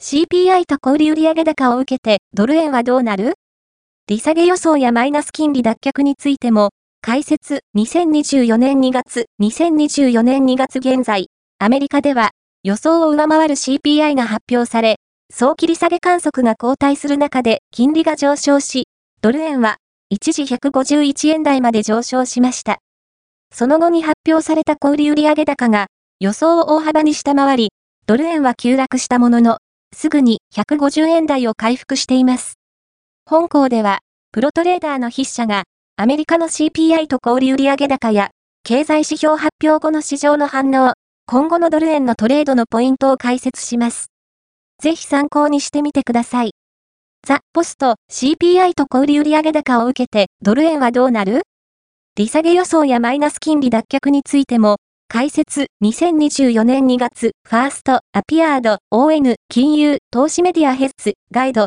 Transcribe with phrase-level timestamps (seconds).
[0.00, 3.34] CPI と小売売上高を受けてドル円はどうなる？
[4.06, 6.70] 利下げ予想やマイナス金利脱却についても、
[7.02, 11.26] 解説2024年2月、2024年2月現在、
[11.58, 12.30] アメリカでは
[12.62, 14.96] 予想を上回る CPI が発表され、
[15.30, 18.84] 早期利下げ観測が後退する中で金利が上昇し、
[19.20, 19.78] ドル円は
[20.10, 22.78] 一時151円台まで上昇しました。
[23.52, 25.88] その後に発表された小売売上高が
[26.20, 27.68] 予想を大幅に下回り、
[28.06, 29.58] ドル円は急落したものの、
[29.94, 32.54] すぐに150円台を回復しています。
[33.26, 33.98] 本校では、
[34.32, 35.64] プロトレーダーの筆者が、
[35.96, 38.30] アメリカの CPI と小売売上高や、
[38.62, 40.92] 経済指標発表後の市場の反応、
[41.26, 44.06] 今後のドル円のトレードのポイントを解説します。
[44.80, 46.52] ぜひ参考にしてみてください。
[47.26, 51.42] ザ・ポスト CPI と小売売上高を受けてドル円はどうなる？
[52.14, 54.76] 利下げ予想やマイナス金利脱却についても、
[55.10, 61.66] 解説2024年2月ファーストアピアード ON 金融投資メディアヘッズガイド。